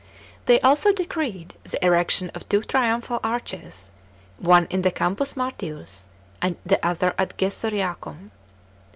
r\ 0.47 0.53
hey 0.55 0.59
also 0.61 0.91
decreed 0.91 1.55
the 1.63 1.85
erection 1.85 2.31
of 2.31 2.49
two 2.49 2.63
triumphal 2.63 3.19
arches, 3.23 3.91
one 4.39 4.65
in 4.71 4.81
the 4.81 4.89
Campus 4.89 5.37
Martins, 5.37 6.07
the 6.65 6.83
other 6.83 7.13
at 7.19 7.37
Gesoriacum. 7.37 8.31